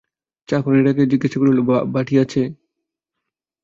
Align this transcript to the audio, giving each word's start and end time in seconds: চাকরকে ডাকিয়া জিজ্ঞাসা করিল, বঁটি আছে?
চাকরকে 0.49 0.81
ডাকিয়া 0.85 1.11
জিজ্ঞাসা 1.11 1.37
করিল, 1.41 1.59
বঁটি 1.93 2.15
আছে? 2.23 2.41